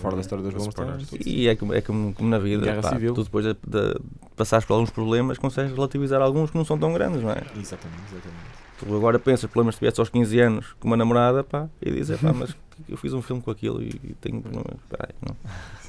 [0.00, 3.12] fora da história das bombas E é como, é como, como na vida, pá, civil.
[3.12, 4.00] tu depois de, de
[4.36, 7.42] passares por alguns problemas consegues relativizar alguns que não são tão grandes, não é?
[7.58, 8.65] Exatamente, exatamente.
[8.78, 12.20] Tu agora pensas problemas que tiveste aos 15 anos com uma namorada, pá, e dizes,
[12.20, 12.54] pá, mas
[12.88, 14.42] eu fiz um filme com aquilo e tenho.
[14.44, 14.62] Não,
[15.22, 15.36] não,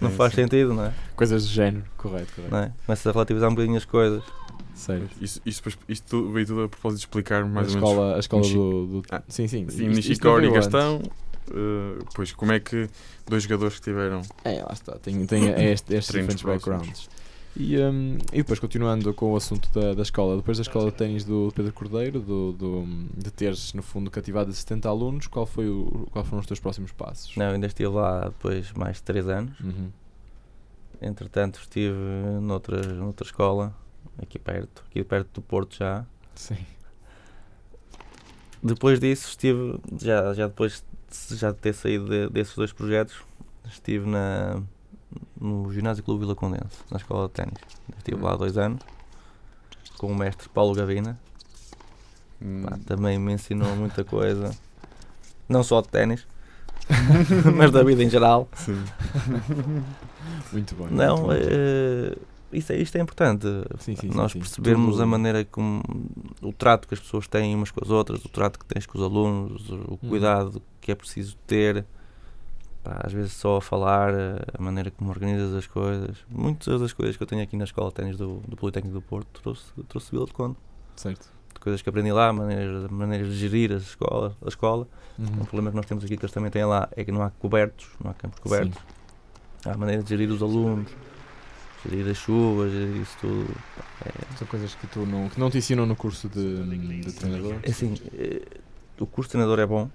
[0.02, 0.44] não faz sim.
[0.44, 0.94] sentido, não é?
[1.16, 2.54] Coisas do género, correto, correto.
[2.54, 2.72] Não é?
[2.86, 4.24] Começa a relativizar um bocadinho as coisas.
[4.74, 5.10] Sério.
[5.20, 8.16] Isso, isso, isto veio tudo a propósito de explicar mais a ou escola, menos.
[8.16, 9.04] A escola do, do.
[9.12, 9.68] Ah, sim, sim.
[9.70, 11.02] Sim, Nishikori e Gastão.
[11.50, 12.90] Uh, pois, como é que
[13.28, 14.22] dois jogadores que tiveram.
[14.44, 14.94] É, lá está.
[15.00, 17.10] Tem, tem estes, estes diferentes backgrounds.
[17.60, 20.98] E, um, e depois, continuando com o assunto da, da escola, depois da escola de
[20.98, 22.86] ténis do Pedro Cordeiro, do, do,
[23.16, 26.92] de teres, no fundo, cativado 70 alunos, qual, foi o, qual foram os teus próximos
[26.92, 27.36] passos?
[27.36, 29.60] Não, ainda estive lá depois mais de 3 anos.
[29.60, 29.90] Uhum.
[31.02, 31.98] Entretanto, estive
[32.42, 33.76] noutra, noutra escola,
[34.22, 36.06] aqui perto, aqui perto do Porto já.
[36.36, 36.64] Sim.
[38.62, 40.86] Depois disso, estive, já, já depois
[41.32, 43.16] já de ter saído de, desses dois projetos,
[43.66, 44.62] estive na
[45.40, 47.60] no Ginásio Clube Vila Condense, na escola de ténis.
[47.98, 48.82] Estive lá há dois anos
[49.98, 51.20] com o mestre Paulo Gavina.
[52.42, 52.64] Hum.
[52.64, 54.56] Pá, também me ensinou muita coisa,
[55.50, 56.28] não só de ténis,
[57.56, 58.48] mas da vida em geral.
[58.54, 58.84] Sim.
[60.54, 60.88] muito bom.
[60.90, 62.22] Não, muito uh,
[62.54, 63.48] isso, é, isto é importante.
[63.80, 65.84] Sim, sim, Nós percebermos a maneira como
[66.42, 68.98] o trato que as pessoas têm umas com as outras, o trato que tens com
[68.98, 70.10] os alunos, o hum.
[70.10, 71.86] cuidado que é preciso ter
[72.88, 76.20] Pá, às vezes só a falar, eh, a maneira como organizas as coisas.
[76.30, 79.02] Muitas das coisas que eu tenho aqui na escola de ténis do, do Politécnico do
[79.02, 80.56] Porto trouxe, trouxe Vila de Conde.
[80.96, 81.28] Certo.
[81.54, 84.38] De coisas que aprendi lá, maneiras, maneiras de gerir a escola.
[84.42, 84.88] A escola.
[85.20, 85.26] Uhum.
[85.42, 87.30] O problema que nós temos aqui, que eles também têm lá, é que não há
[87.30, 88.80] cobertos, não há campos cobertos.
[88.80, 89.70] Sim.
[89.70, 90.90] Há maneira de gerir os alunos,
[91.84, 93.54] gerir as chuvas, gerir isso tudo.
[94.06, 94.38] É.
[94.38, 96.64] São coisas que, tu não, que não te ensinam no curso de,
[97.02, 97.56] de treinador?
[97.64, 98.48] É assim, eh,
[98.98, 99.90] o curso de treinador é bom,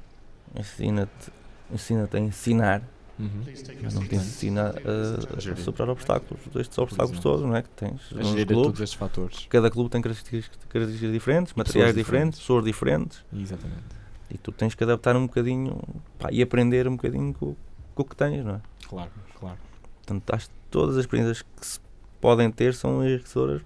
[0.54, 1.41] ensina-te
[1.72, 2.82] ensina-te a ensinar,
[3.18, 3.44] uhum.
[3.82, 7.62] mas não te ensina a, a superar obstáculos, estes obstáculos todos, não é?
[7.62, 9.46] Que tens a gerir clubes, todos estes fatores.
[9.48, 13.24] Cada clube tem características, características diferentes, materiais diferentes, pessoas diferentes.
[13.32, 14.02] Exatamente.
[14.30, 15.80] E tu tens que adaptar um bocadinho
[16.18, 17.54] pá, e aprender um bocadinho com,
[17.94, 18.60] com o que tens, não é?
[18.88, 19.58] Claro, claro.
[19.96, 21.80] Portanto, acho que todas as experiências que se
[22.20, 23.62] podem ter são enriquecedoras,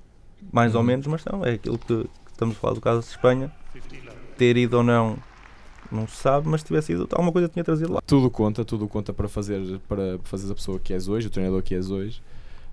[0.53, 0.81] mais uhum.
[0.81, 1.45] ou menos, mas não.
[1.45, 3.53] É aquilo que, que estamos a falar do caso de Espanha.
[4.37, 5.17] Ter ido ou não
[5.91, 8.01] não se sabe, mas se tivesse ido, alguma coisa tinha trazido lá.
[8.07, 11.63] Tudo conta, tudo conta para fazer, para fazer a pessoa que és hoje, o treinador
[11.63, 12.23] que és hoje.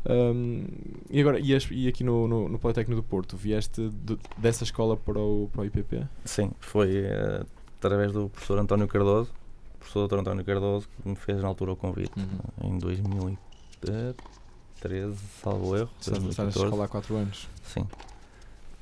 [0.05, 0.65] Um,
[1.09, 4.97] e agora, e, e aqui no, no, no, Politécnico do Porto, vieste de, dessa escola
[4.97, 6.05] para o, para o IPP?
[6.25, 7.45] Sim, foi uh,
[7.77, 9.31] através do professor António Cardoso,
[9.75, 10.19] o professor Dr.
[10.19, 12.69] António Cardoso, que me fez na altura o convite, uhum.
[12.69, 15.89] em 2013, salvo erro.
[15.99, 17.47] Estás na escola há 4 anos?
[17.63, 17.87] Sim.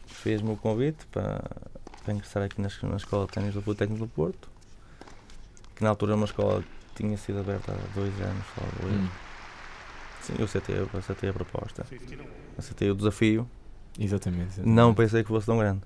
[0.08, 1.44] Fez-me o convite para
[2.04, 4.50] para ingressar aqui na, na Escola de Ténis do Politécnico do Porto,
[5.76, 9.08] que na altura é uma escola que tinha sido aberta há dois anos, salvo hum.
[10.22, 11.86] Sim, eu aceitei, eu aceitei a proposta,
[12.58, 13.50] aceitei o desafio.
[14.00, 14.54] Exatamente.
[14.54, 14.70] exatamente.
[14.70, 15.82] Não pensei que fosse tão grande.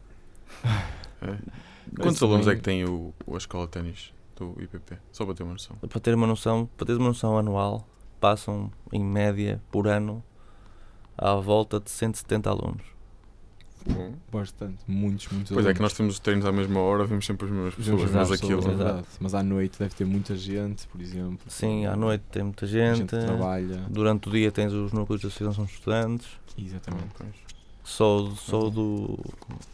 [1.21, 1.37] É.
[2.01, 4.97] Quantos alunos é que tem o, a Escola de Ténis do IPP?
[5.11, 5.77] Só para ter uma noção.
[5.77, 7.87] Para ter uma noção, para ter uma noção anual,
[8.19, 10.23] passam em média por ano
[11.17, 12.94] à volta de 170 alunos.
[13.87, 14.13] Bom.
[14.31, 15.67] Bastante, muitos, muitos Pois alunos.
[15.67, 18.59] é que nós temos treinos à mesma hora, vemos sempre as mesmas pessoas, mas aquilo.
[18.59, 19.07] É verdade.
[19.19, 21.39] Mas à noite deve ter muita gente, por exemplo.
[21.47, 22.97] Sim, à noite tem muita gente.
[22.97, 23.83] gente trabalha.
[23.89, 26.27] Durante o dia tens os núcleos de associação de estudantes.
[26.57, 27.09] Exatamente.
[27.83, 29.19] Só, só do,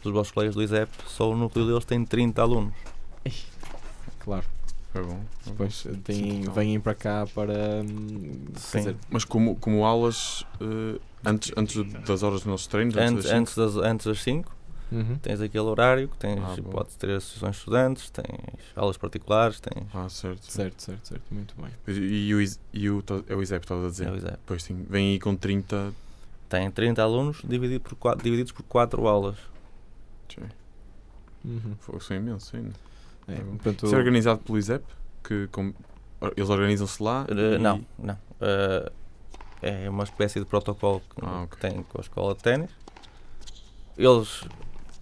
[0.02, 2.74] dos vossos colegas do ISEP, só o núcleo deles tem 30 alunos.
[4.18, 4.44] Claro.
[4.94, 5.20] É bom.
[5.46, 7.82] Depois tem, vêm para cá para.
[7.82, 8.94] Hum, Sim.
[9.08, 10.42] Mas como, como aulas.
[10.60, 12.96] Uh, Antes, antes das horas dos nossos treinos?
[12.96, 14.56] Antes, antes, das, antes das 5.
[14.90, 15.16] Uhum.
[15.22, 18.26] Tens aquele horário que tens, Ah, podes ter associações de estudantes, tens
[18.76, 19.86] aulas particulares, tens.
[19.94, 20.50] Ah, certo.
[20.52, 21.22] Certo, certo, certo.
[21.30, 21.70] Muito bem.
[21.88, 22.42] E, e o,
[22.74, 24.08] e o, é o ISEP, estava a dizer.
[24.08, 24.38] É o ISEP.
[24.44, 25.94] Pois sim, vem aí com 30.
[26.48, 29.36] Tem 30 alunos dividido por quatro, divididos por 4 aulas.
[31.44, 31.74] Uhum.
[31.80, 32.72] Foi, são imensos ainda.
[33.28, 34.84] É, portanto, Isso é organizado pelo ISEP?
[35.24, 35.72] Que, com-
[36.36, 37.24] eles organizam-se lá?
[37.30, 38.14] Uh, e- Não, não.
[38.14, 38.92] Uh,
[39.62, 41.70] é uma espécie de protocolo que, Ah, que ok.
[41.70, 42.70] tem com a escola de ténis.
[43.96, 44.42] Eles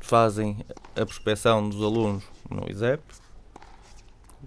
[0.01, 0.59] fazem
[0.96, 3.03] a prospeção dos alunos no ISEP.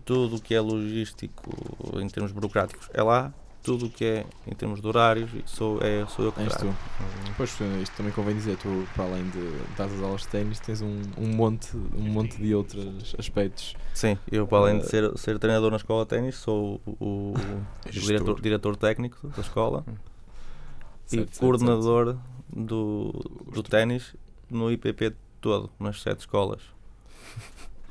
[0.06, 1.52] Tudo o que é logístico
[1.99, 3.34] em termos burocráticos é lá.
[3.63, 6.65] Tudo o que é em termos de horários sou, é, sou eu que És trato.
[6.67, 6.76] tu.
[7.38, 7.49] Pois,
[7.82, 11.02] isto também convém dizer, tu, para além de dar as aulas de ténis, tens um,
[11.17, 13.73] um, monte, um monte de outros aspectos.
[13.93, 16.91] Sim, eu para além de Uh, ser, ser treinador na escola de ténis, sou o,
[16.99, 17.34] o
[17.89, 18.08] Gestor.
[18.12, 22.17] diretor, diretor técnico da escola e Certo, certo, coordenador
[22.49, 23.12] do,
[23.54, 24.15] do ténis
[24.49, 26.62] no IPP todo, nas sete escolas.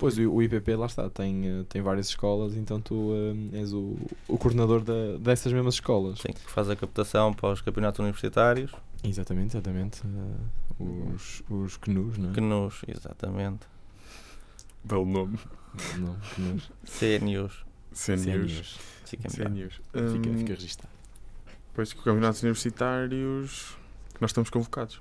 [0.02, 3.12] Pois, o, o IPP, lá está, tem, eh, tem várias escolas, então tu
[3.52, 6.18] eh, és o, o coordenador da, dessas mesmas escolas.
[6.18, 8.72] Sim, que faz a captação para os campeonatos universitários,
[9.04, 10.02] Exatamente, exatamente.
[10.04, 10.82] eh,
[11.14, 12.40] os, os CNUs, não é?
[12.40, 13.64] nos, exatamente,
[14.82, 15.38] Belo nome.
[15.98, 16.68] Não, CNUs.
[16.84, 18.78] CNUs, CNUs.
[19.06, 19.28] fica.
[19.28, 19.74] CNUs.
[19.74, 20.88] Fica, Hum, fica registado.
[21.74, 23.76] Pois que campeonatos universitários
[24.14, 25.00] que nós estamos convocados.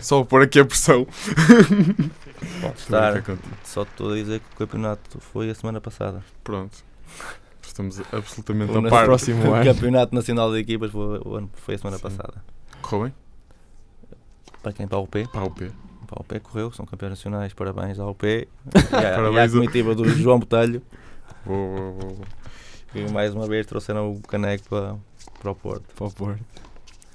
[0.00, 1.06] Só pôr aqui a pressão.
[2.62, 3.22] A estar,
[3.64, 6.22] só estou a dizer que o campeonato foi a semana passada.
[6.42, 6.76] Pronto.
[7.62, 9.04] Estamos absolutamente O a par.
[9.06, 9.64] próximo O ano.
[9.64, 12.02] campeonato nacional de equipas foi, o a semana Sim.
[12.02, 12.44] passada.
[12.82, 13.14] Correu bem?
[14.62, 15.70] Para quem para a UP, Pá, o P.
[16.06, 18.46] para a UP correu, são campeões nacionais, parabéns à UP e
[18.96, 20.80] à, e à Parabéns comitiva do João Botelho,
[21.44, 22.16] Boa, boa, boa,
[22.92, 24.96] que mais uma vez trouxeram o caneco para,
[25.40, 25.94] para o Porto.
[25.94, 26.42] Para o Porto.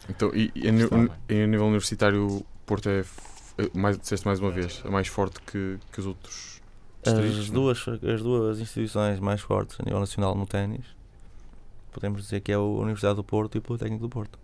[0.09, 0.71] Então, e, e a,
[1.33, 3.01] e a nível universitário, o Porto é,
[3.57, 6.61] é mais, disseste mais uma vez, é mais forte que, que os outros
[7.03, 7.39] distritos?
[7.39, 7.53] As não?
[7.53, 10.85] duas, as duas instituições mais fortes a nível nacional no ténis,
[11.91, 14.39] podemos dizer que é a Universidade do Porto e o Politécnico do Porto.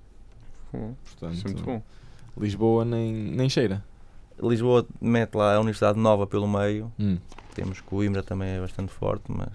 [0.72, 1.82] Bom, Portanto, Isso é muito bom.
[2.38, 3.84] Lisboa nem, nem cheira.
[4.42, 7.18] Lisboa mete lá a Universidade Nova pelo meio, Hum.
[7.54, 9.50] temos Coimbra também é bastante forte, mas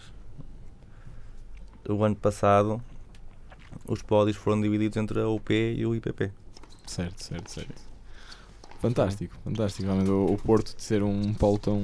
[1.88, 2.83] o ano passado
[3.87, 6.30] os pódios foram divididos entre a UP e o IPP.
[6.87, 7.90] Certo, certo, certo.
[8.80, 9.83] Fantástico, fantástico.
[9.85, 11.83] Realmente o, o Porto de ser um polo tão,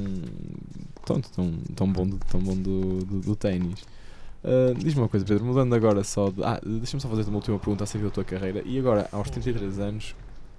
[1.05, 3.85] tão, tão, tão bom, do, tão bom do, do, do ténis.
[4.43, 6.43] Ah, Diz-me uma coisa, Pedro, mudando agora só de.
[6.43, 8.63] Ah, deixa-me só fazer uma última pergunta acerca da tua carreira.
[8.65, 10.17] E agora, aos 33 anos,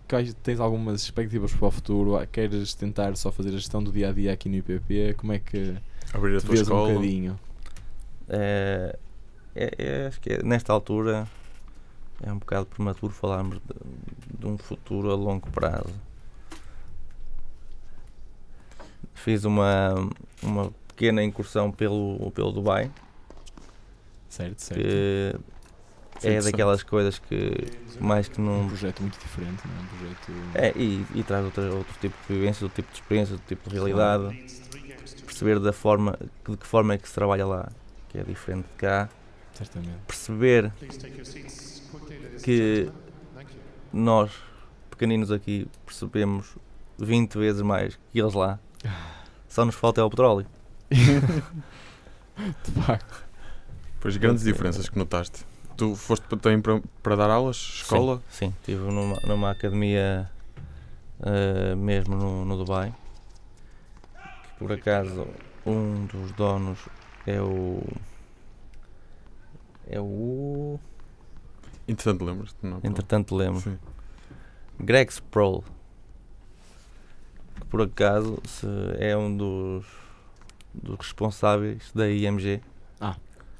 [0.08, 2.16] quais- tens algumas expectativas para o futuro?
[2.18, 5.16] Ah, Queres tentar só fazer a gestão do dia a dia aqui no IPP?
[5.18, 5.76] Como é que
[6.14, 6.94] Abrir a tua vês um escola.
[6.94, 7.40] bocadinho?
[8.30, 8.98] É,
[9.58, 11.28] é- é- acho que é- nesta altura
[12.24, 15.94] é um bocado prematuro falarmos de, de um futuro a longo prazo.
[19.14, 19.94] Fiz uma,
[20.42, 22.92] uma pequena incursão pelo, pelo Dubai,
[24.30, 24.82] Certo, certo.
[24.84, 27.52] que é daquelas coisas que
[28.00, 28.68] mais que Um não.
[28.68, 29.82] projeto muito diferente, não é?
[29.82, 30.32] Um projeto.
[30.56, 33.70] É, e, e traz outra, outro tipo de vivência, outro tipo de experiência, outro tipo
[33.70, 34.36] de realidade.
[35.26, 36.18] Perceber da forma,
[36.48, 37.70] de que forma é que se trabalha lá,
[38.10, 39.10] que é diferente de cá.
[39.58, 39.98] Certamente.
[40.06, 40.72] perceber
[42.44, 42.92] que
[43.92, 44.32] nós,
[44.90, 46.56] pequeninos aqui, percebemos
[47.00, 48.60] 20 vezes mais que eles lá.
[49.48, 50.46] Só nos falta é o petróleo.
[50.90, 53.26] De facto.
[54.00, 55.46] Pois grandes diferenças que notaste.
[55.76, 58.22] Tu foste também para, para dar aulas, escola?
[58.30, 60.30] Sim, sim estive numa, numa academia
[61.24, 62.94] eh, mesmo no, no Dubai.
[64.44, 65.28] Que por acaso
[65.66, 66.80] um dos donos
[67.26, 67.84] é o.
[69.90, 70.80] É o.
[71.88, 72.58] Entretanto, lembras-te?
[72.64, 72.86] Não, pronto.
[72.88, 73.62] Entretanto lembro.
[73.62, 73.78] Sim.
[74.80, 75.64] Greg Sproul,
[77.60, 78.68] que por acaso se
[79.00, 79.86] é um dos,
[80.74, 82.62] dos responsáveis da IMG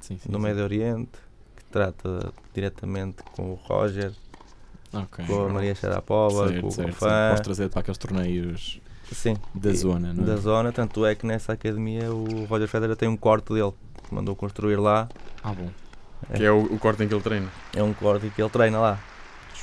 [0.00, 0.30] Sim, sim.
[0.30, 0.42] do sim.
[0.42, 1.18] Médio Oriente,
[1.56, 4.12] que trata diretamente com o Roger,
[4.92, 5.24] Ok.
[5.26, 6.94] com a Maria Sharapova, Certo, com o certo, certo.
[7.00, 8.80] Confã, Podes trazer para aqueles torneios
[9.12, 10.26] sim, da zona, não é?
[10.26, 13.72] da zona, tanto é que nessa academia o Roger Federer tem um quarto dele,
[14.06, 15.08] que mandou construir lá,
[15.42, 15.68] Ah, bom.
[16.36, 17.48] Que é o, o corte em que ele treina.
[17.74, 19.00] é um quarto que ele treina lá,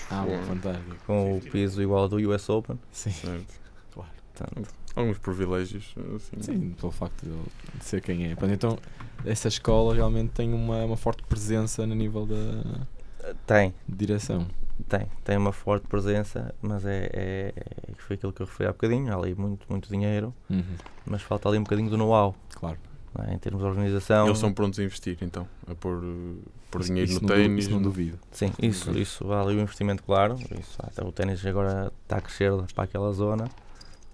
[0.09, 0.95] Ah, bom, fantástico.
[1.05, 2.79] com o piso igual ao do US Open.
[2.91, 3.11] Sim.
[3.11, 3.53] Certo.
[3.93, 5.93] Portanto, Alguns privilégios.
[6.15, 6.41] Assim.
[6.41, 8.35] Sim, pelo facto de, ser quem é.
[8.53, 8.77] Então,
[9.25, 14.47] essa escola realmente tem uma, uma forte presença no nível da tem, direção.
[14.87, 18.71] Tem, tem uma forte presença, mas é, é, é- foi aquilo que eu referi há
[18.73, 20.63] bocadinho, há ali muito, muito dinheiro, Uhum,
[21.05, 22.77] mas falta ali um bocadinho do know-how, Claro.
[23.17, 23.33] Não é?
[23.33, 24.27] em termos de organização.
[24.27, 25.47] Eles são prontos a investir, então.
[25.67, 26.37] A pôr, uh,
[26.69, 27.65] pôr Isso- dinheiro isso no ténis.
[27.65, 28.19] Isso não duvido.
[28.31, 30.35] Sim, isso, isso vale o investimento, claro.
[30.59, 33.49] Isso, até o ténis agora está a crescer para aquela zona,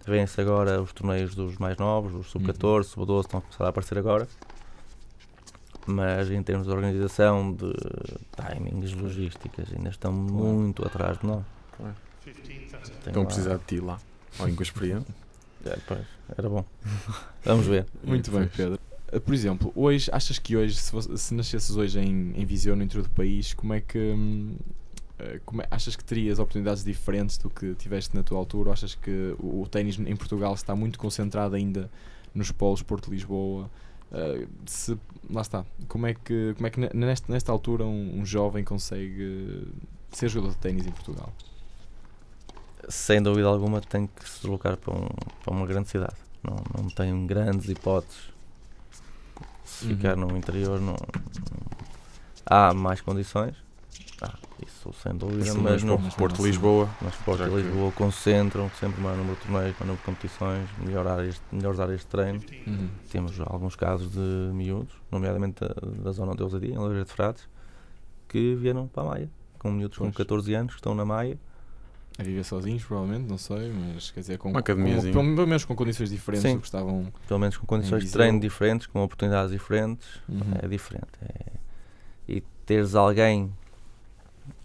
[0.05, 3.97] Vêm-se agora os torneios dos mais novos, os sub-14, sub-12, estão a começar a aparecer
[3.97, 4.27] agora.
[5.85, 7.73] Mas em termos de organização, de
[8.35, 11.43] timings, logísticas, ainda estão muito atrás de nós.
[11.77, 11.95] Claro.
[12.25, 13.99] Estão a precisar de ti lá.
[14.39, 15.13] Alguém com experiência.
[15.63, 16.01] É, pois,
[16.35, 16.65] era bom.
[17.45, 17.85] Vamos ver.
[18.03, 18.79] Muito bem, Pedro.
[19.13, 22.83] Uh, Por exemplo, hoje, achas que hoje, se, se nascesses hoje em, em Viseu, no
[22.83, 23.97] interior do país, como é que.
[23.97, 24.55] hum,
[25.19, 28.69] uh, como é- achas que terias oportunidades diferentes do que tiveste na tua altura?
[28.69, 31.89] Ou achas que o, o ténis em Portugal está muito concentrado ainda
[32.33, 33.69] nos polos Porto-Lisboa?
[34.11, 34.97] Uh, se,
[35.29, 35.65] lá está.
[35.87, 39.67] Como é que, como é que ne- nesta, nesta altura um, um jovem consegue
[40.11, 41.31] ser jogador de ténis em Portugal?
[42.89, 45.07] Sem dúvida alguma, tem que se deslocar para, um-
[45.43, 46.15] para uma grande cidade.
[46.43, 48.31] Não, não tem grandes hipóteses.
[49.79, 49.95] Se Uhum.
[49.95, 50.95] ficar no interior, não,
[52.45, 53.55] há mais condições.
[54.21, 56.45] Ah, isso sem dúvida, Sim, mas mas no, Porto.
[56.45, 56.87] Lisboa.
[57.01, 60.69] Mas Porto que- Lisboa concentram sempre o maior número de torneios, maior número de competições,
[60.77, 62.39] melhor áreas, melhores áreas de treino.
[62.67, 62.89] Uhum.
[63.09, 64.19] Temos alguns casos de
[64.53, 67.47] miúdos, nomeadamente da, da zona onde eu residia, em Loureiro de Frades,
[68.27, 70.15] que vieram para a Maia, com miúdos com Pois.
[70.17, 71.39] 14 anos que estão na Maia.
[72.19, 74.77] A viver sozinhos, provavelmente, não sei, mas quer dizer, com, Uma com, pelo
[75.33, 76.55] pelo menos com condições diferentes Sim.
[76.55, 77.07] do que estavam.
[77.27, 80.39] Pelo menos com condições de treino diferentes, com oportunidades diferentes, Uhum.
[80.61, 81.07] é diferente.
[81.23, 81.51] é-
[82.27, 83.51] E teres alguém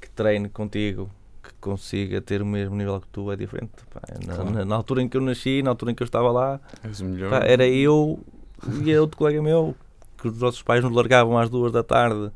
[0.00, 1.10] que treine contigo,
[1.42, 3.70] que consiga ter o mesmo nível que tu, é diferente.
[3.90, 4.00] pá.
[4.26, 4.50] Na, Claro.
[4.50, 6.60] na- na altura em que eu nasci, na altura em que eu estava lá.
[7.30, 8.18] Pá, era eu
[8.82, 9.74] e era outro colega meu
[10.18, 12.30] que os nossos pais nos largavam às duas da tarde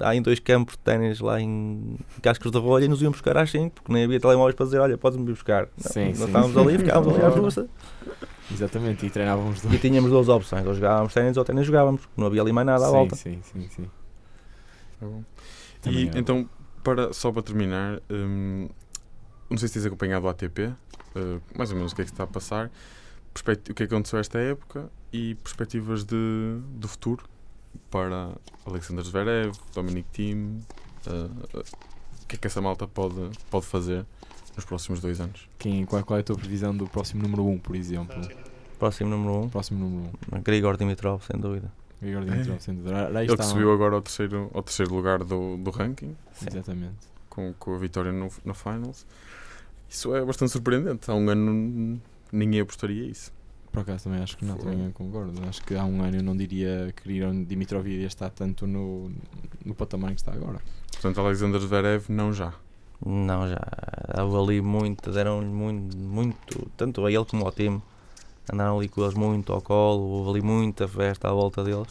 [0.00, 3.36] lá em dois campos de ténis lá em Cascos da Rolha e nos iam buscar
[3.36, 6.18] às 5 porque nem havia telemóveis para dizer olha podes-me vir buscar não, Sim, nós
[6.18, 6.24] sim.
[6.26, 7.58] estávamos ali ficávamos ali às duas
[8.52, 9.80] Exatamente, e treinávamos e dois.
[9.80, 12.88] tínhamos duas opções ou jogávamos ténis ou ténis jogávamos não havia ali mais nada à
[12.88, 13.90] sim, volta sim, sim, sim.
[14.98, 15.22] Tá bom.
[15.80, 16.18] Também E é.
[16.18, 16.48] então,
[16.82, 18.68] para, só para terminar, hum,
[19.48, 22.10] não sei se tens acompanhado o ATP, uh, mais ou menos o que é que
[22.10, 22.70] se está a passar,
[23.34, 27.24] o que é que aconteceu esta época e perspectivas de, do futuro
[27.90, 28.32] para
[28.66, 30.64] Alexander Zverev, Dominic Thiem,
[31.06, 31.64] uh, uh,
[32.22, 34.04] o que é que essa malta pode, pode fazer
[34.56, 35.48] nos próximos dois anos?
[35.58, 38.20] Quem, qual, qual é a tua previsão do próximo número 1, um, por exemplo?
[38.78, 40.38] próximo número 1 Próximo número 1.
[40.38, 40.42] Um.
[40.42, 41.70] Grigor Dimitrov sem dúvida
[42.02, 42.24] Igor É.
[42.24, 43.08] Dimitrov, sem dúvida.
[43.10, 46.96] Ele está que um- subiu agora ao terceiro, ao terceiro lugar do, do ranking, Exatamente.
[47.28, 49.06] com, com a vitória no, na Finals.
[49.88, 51.10] Isso é bastante surpreendente.
[51.10, 52.00] Há um ano
[52.32, 53.32] ninguém apostaria isso.
[53.72, 54.72] Por acaso também acho que não, Foi.
[54.72, 55.32] também concordo.
[55.48, 59.10] Acho que há um ano eu não diria que Igor Dimitrov iria estar tanto no,
[59.64, 60.58] no patamar que está agora.
[60.92, 62.52] Portanto, Alexander Zverev não já.
[63.04, 63.60] não já
[64.22, 67.80] houve ali muito deram-lhe muito, muito tanto a ele como ao time
[68.52, 71.88] andaram ali com eles muito ao colo houve ali muita festa à volta deles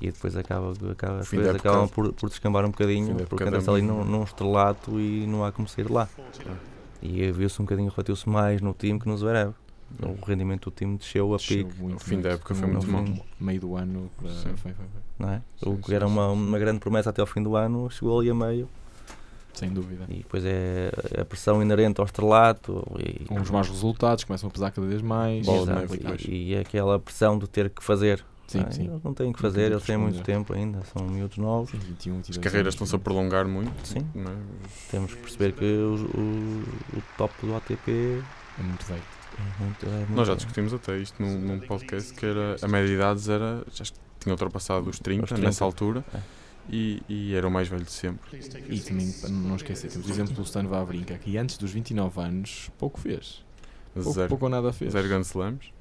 [0.00, 3.72] e depois acaba, acaba coisas época- acabam por, por descambar um bocadinho porque anda-se da-
[3.72, 6.08] ali num, num estrelato e não há como sair de lá
[7.02, 9.52] e viu-se um bocadinho refletiu-se mais no time que no Zverev
[10.02, 12.74] o rendimento do time desceu a Desceu pique muito, O fim da época foi No-
[12.74, 14.10] muito no fim- Meio do ano.
[14.18, 14.42] Para, Sim.
[14.56, 14.86] foi, foi, foi.
[15.18, 15.42] não é?
[15.56, 18.18] Sim, o que sim, era uma, uma grande promessa até ao fim do ano chegou
[18.20, 18.68] ali a meio
[19.54, 20.04] Sem dúvida.
[20.08, 24.52] e depois é a pressão inerente ao estrelato e, Com os maus resultados, começam a
[24.52, 25.46] pesar cada vez mais.
[25.46, 25.94] Exato,
[26.28, 28.24] e, e aquela pressão de ter que fazer.
[28.46, 28.86] Sim, Ah, sim.
[28.88, 31.70] Eles não têm que fazer, eles têm muito tempo ainda, são miúdos novos.
[31.70, 33.86] Sim, 21, 22 As carreiras estão-se a prolongar muito.
[33.86, 34.36] Sim, é?
[34.90, 38.22] temos que perceber que os- o, o top do ATP
[38.58, 39.02] É muito velho.
[39.36, 39.86] É.
[39.86, 43.28] É Nós já discutimos até isto num, num podcast que era, a média de idades
[43.28, 43.84] era, já
[44.20, 45.44] tinha ultrapassado os 30, Os 30.
[45.46, 46.20] nessa altura É.
[46.70, 48.20] e, e era o mais velho de sempre.
[48.68, 52.20] E também, para não esquecer, temos o exemplo do Stan Wawrinka, que antes dos 29
[52.20, 53.44] anos pouco fez.
[53.94, 54.92] Pouco, Zero, pouco ou nada fez.
[54.92, 55.72] zero Grand Slams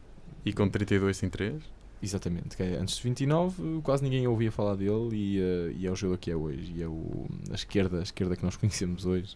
[0.46, 1.62] e com 32 em 3.
[2.02, 2.56] Exatamente.
[2.56, 5.96] Que é, antes dos 29 quase ninguém ouvia falar dele e, eh, e é o
[5.96, 6.72] jogador que é hoje.
[6.76, 9.36] E é o, a, esquerda, a esquerda que nós conhecemos hoje.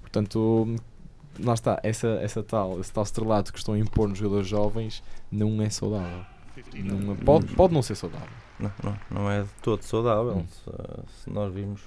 [0.00, 0.74] Portanto,
[1.38, 1.78] lá está.
[1.82, 5.70] Essa, essa tal, esse tal estrelato que estão a impor nos jogadores jovens não é
[5.70, 6.24] saudável.
[6.74, 8.28] Não, é- pode, pode não ser saudável.
[8.58, 10.38] Não, não, não é de todo saudável.
[10.38, 10.46] Hum.
[10.48, 11.80] Se, se nós vimos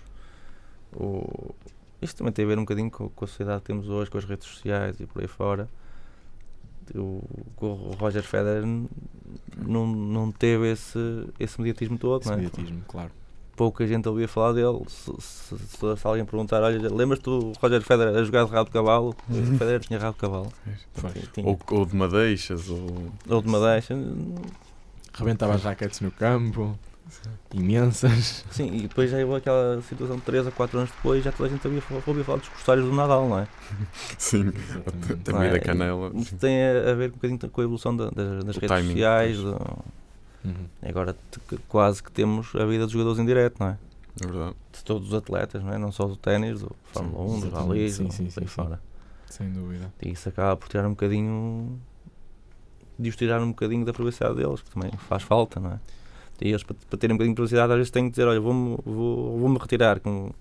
[0.93, 1.53] o.
[2.01, 4.17] Isto também tem a ver um bocadinho com, com a sociedade que temos hoje, com
[4.17, 5.69] as redes sociais e por aí fora.
[6.95, 7.21] O,
[7.61, 8.65] o Roger Federer
[9.55, 10.97] não, não teve esse,
[11.39, 12.41] esse mediatismo todo, Esse não é?
[12.41, 13.11] mediatismo, claro.
[13.61, 14.79] Pouca gente ouvia falar dele.
[14.87, 18.65] Se, se- se- se alguém perguntar, olha, lembras-te do Roger Federer a jogar de rabo
[18.65, 19.15] de cavalo?
[19.29, 20.51] O Federer tinha rabo de cavalo.
[21.31, 21.45] Tinha.
[21.47, 23.11] Ou, ou de madeixas, ou.
[23.29, 23.95] Ou de Madeixa.
[25.13, 26.75] Rebentava as raquetes no campo,
[27.53, 28.43] imensas.
[28.49, 31.49] Sim, e depois já houve aquela situação de 3 a 4 anos depois, já toda
[31.49, 33.47] a gente ouvia, falar- ouvia falar dos costários do Nadal, não é?
[34.17, 34.51] Sim,
[35.23, 35.59] também Não da é?
[35.59, 36.11] canela.
[36.39, 39.37] Tem a ver um bocadinho com a evolução da- das, das redes timing, sociais.
[39.37, 40.00] do-
[40.43, 40.65] Uhum.
[40.81, 43.77] agora te- quase que temos a vida dos jogadores em direto, não é?
[44.21, 44.55] É verdade.
[44.73, 45.77] De todos os atletas, não é?
[45.77, 47.67] Não só do ténis, do Fórmula 1, dos exatamente.
[47.69, 48.79] ralis, Sim, do- sim, sim, fora.
[49.29, 49.93] Sem dúvida.
[50.01, 51.79] E isso acaba por tirar um bocadinho
[52.99, 55.79] de os tirar um bocadinho da privacidade deles, que também faz falta, não é?
[56.41, 58.39] E eles, para, para terem um bocadinho de privacidade, às vezes têm que dizer: Olha,
[58.41, 60.31] vou-me vou, vou retirar, com,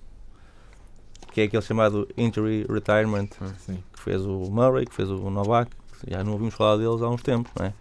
[1.32, 3.52] que é aquele chamado Injury Retirement, Ah,
[3.92, 5.70] que fez o Murray, que fez o Novak,
[6.08, 7.74] já não ouvimos falar deles há uns tempos, não é?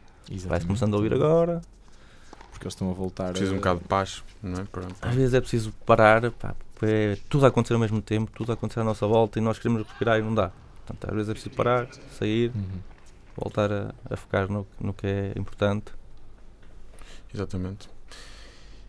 [0.47, 1.61] Vai-se começando a ouvir agora.
[2.59, 3.29] Porque eles estão a voltar.
[3.29, 4.65] Preciso um a- bocado de paz, não é?
[4.65, 4.93] Pronto.
[5.01, 8.51] Às vezes é preciso parar, pá, porque é tudo a acontecer ao mesmo tempo, tudo
[8.51, 10.51] a acontecer à nossa volta e nós queremos respirar e não dá.
[10.85, 12.79] Portanto, às vezes é preciso parar, sair, Uhum.
[13.37, 15.85] voltar a, a focar no, no que é importante.
[17.33, 17.87] Exatamente.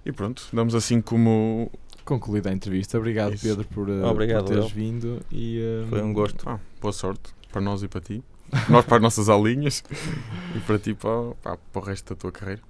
[0.04, 1.70] E pronto, damos assim como.
[2.04, 2.98] Concluída a entrevista.
[2.98, 3.46] Obrigado, Isso.
[3.46, 4.70] Pedro, por, uh, Obrigado, por teres eu.
[4.70, 5.20] vindo.
[5.30, 6.48] E, uh, Foi um gosto.
[6.48, 8.22] Ah, boa sorte para nós e para ti.
[8.68, 9.84] Nós para as nossas aulinhas
[10.56, 12.60] e para ti para, para, para o resto da tua carreira.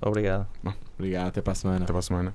[0.00, 0.46] Obrigado.
[0.62, 1.84] Bom, obrigado, até para a semana.
[1.84, 2.34] Até para a semana.